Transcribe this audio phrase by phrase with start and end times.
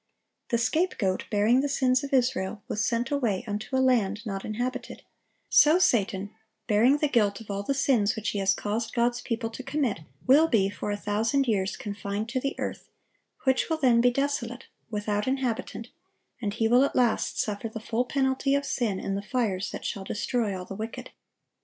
[0.49, 5.03] The scapegoat, bearing the sins of Israel, was sent away "unto a land not inhabited;"(868)
[5.51, 6.33] so Satan,
[6.65, 9.99] bearing the guilt of all the sins which he has caused God's people to commit,
[10.25, 12.89] will be for a thousand years confined to the earth,
[13.43, 15.89] which will then be desolate, without inhabitant,
[16.41, 19.85] and he will at last suffer the full penalty of sin in the fires that
[19.85, 21.11] shall destroy all the wicked.